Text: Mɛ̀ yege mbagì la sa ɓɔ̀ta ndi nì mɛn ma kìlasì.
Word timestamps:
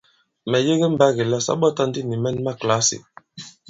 Mɛ̀ 0.49 0.61
yege 0.65 0.87
mbagì 0.93 1.23
la 1.31 1.37
sa 1.45 1.53
ɓɔ̀ta 1.61 1.83
ndi 1.89 2.01
nì 2.09 2.15
mɛn 2.23 2.35
ma 2.45 2.51
kìlasì. 2.59 2.97